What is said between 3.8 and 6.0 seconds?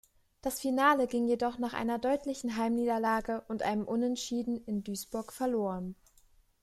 Unentschieden in Duisburg verloren.